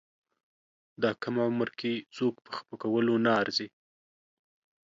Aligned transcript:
دا 1.01 1.11
کم 1.21 1.35
عمر 1.47 1.69
کې 1.79 1.91
څوک 2.15 2.35
په 2.45 2.51
خپه 2.57 2.75
کولو 2.81 3.15
نه 3.25 3.31
ارزي. 3.41 3.67